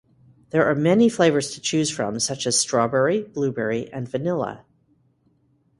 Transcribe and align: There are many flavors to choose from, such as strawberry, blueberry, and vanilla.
There 0.49 0.65
are 0.65 0.73
many 0.73 1.09
flavors 1.09 1.51
to 1.51 1.61
choose 1.61 1.91
from, 1.91 2.19
such 2.19 2.47
as 2.47 2.59
strawberry, 2.59 3.21
blueberry, 3.21 3.87
and 3.93 4.09
vanilla. 4.09 4.65